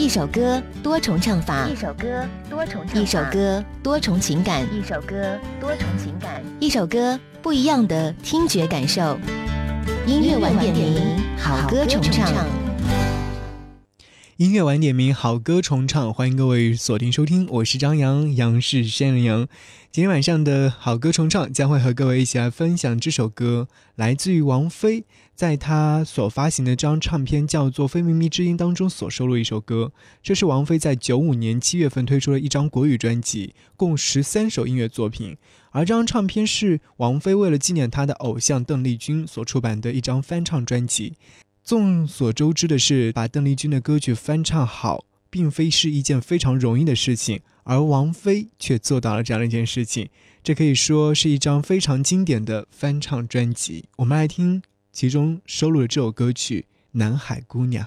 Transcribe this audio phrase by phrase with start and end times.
[0.00, 9.18] 一首歌多重唱法，一首歌多重唱法，一首歌多重情感，一首歌多重情感，一首歌不一样的听觉感受。
[10.06, 12.69] 音乐晚点名，好歌重唱。
[14.40, 19.48] 音乐晚点名，好歌重唱，欢迎各位锁定收听，我是张扬，杨是山羊羊。
[19.92, 25.04] 今天晚上的好歌重唱将会和各位一起来分享这首歌，来自于王菲，
[25.34, 29.92] 在她所发行的这张唱片叫做《非秘密之音》当中所收录一首歌。
[30.22, 35.36] 这是王菲在九五年七月份推出的一张国语专辑，共十三首音乐作品。
[35.72, 41.12] 而这张唱片是王菲为了纪念她的偶像邓丽君所出版的一张翻唱专辑。
[41.70, 50.08] 众所周知的是，把邓丽君的歌曲翻唱好，并非是一件非常容易的事情，而王菲却做到了这样的一件事情。
[50.42, 53.84] 这可以说是一张非常经典的翻唱专辑。
[53.98, 54.60] 我们来听
[54.90, 56.62] 其中收录的这首歌曲
[56.98, 57.86] 《南海姑娘》。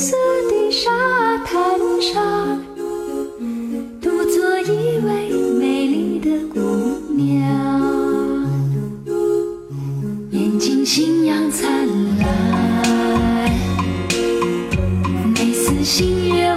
[0.00, 0.16] 色
[0.48, 0.88] 的沙
[1.44, 2.64] 滩上
[4.00, 6.58] 独坐一位美丽的姑
[7.14, 7.22] 娘
[10.30, 11.86] 眼睛星样灿
[12.18, 13.52] 烂
[15.34, 16.50] 每次心月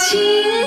[0.00, 0.59] 情。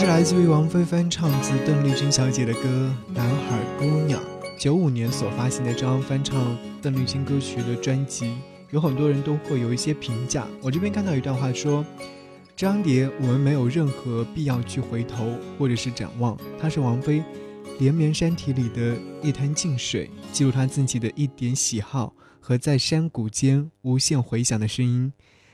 [0.00, 2.60] 是来自于王菲翻唱自邓丽君小姐的歌
[3.12, 4.18] 《南海姑娘》，
[4.58, 8.34] 九五年所发行的张翻唱邓丽君歌曲的专辑，
[8.70, 10.46] 有很多人都会有一些评价。
[10.62, 11.84] 我这边看到一段话说
[12.56, 17.22] ：“张碟我们没有任何必要去回头或者是展望，它是王菲
[17.78, 25.12] 连绵山体里的一滩静水，记录她自己的一点喜好和在山谷间无限回响的声音。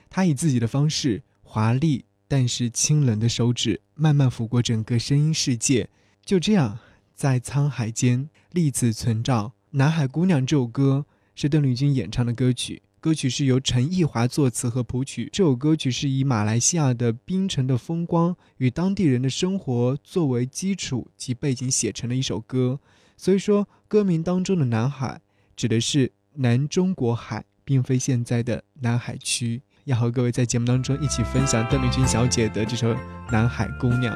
[0.08, 5.88] 她以自己的方式华丽。”但是清冷的手指慢慢抚过整个声音世界，
[6.24, 6.78] 就这样
[7.14, 9.52] 在沧海间粒子存照。
[9.78, 15.28] 《南海姑娘》这首歌是邓丽君演唱的歌曲，歌曲是由陈奕华作词和谱曲。
[15.32, 22.80] 这首歌曲是以马来西亚的槟城的风光与当地人的生活作为基础及背景写成的一首歌。
[23.16, 25.20] 所以说，歌名当中的“南海”
[25.54, 29.62] 指的是南中国海，并非现在的南海区。
[29.86, 32.92] 要和各位在节目当中一起分享邓丽君小姐的这首
[33.30, 34.12] 《南海姑娘》。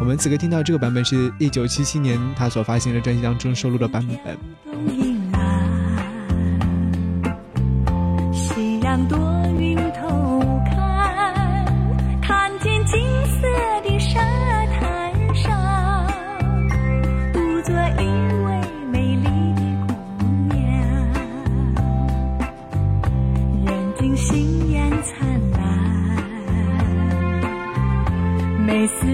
[0.00, 4.36] 我们此刻听到这个版本是一九七七年她所发行的专辑当中收录的版本。
[9.94, 10.25] 颗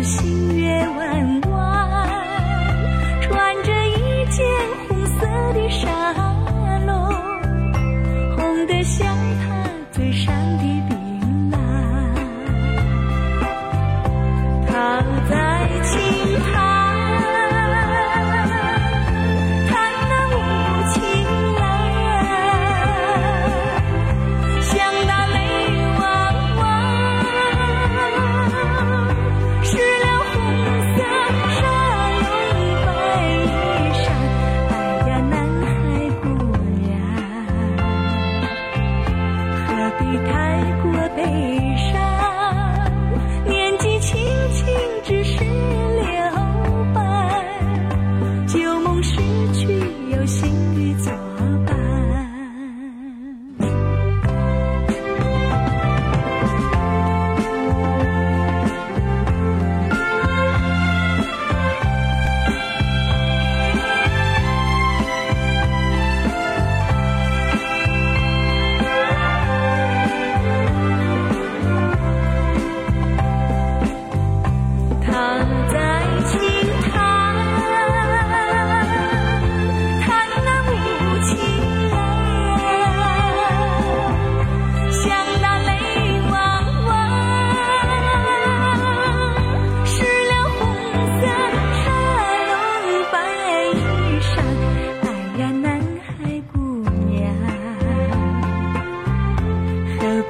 [0.02, 0.41] 心。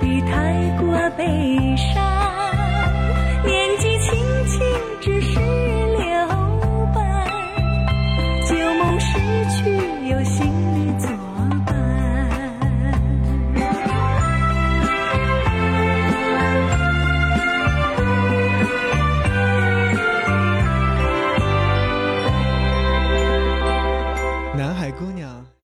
[0.02, 2.01] 别太过悲伤。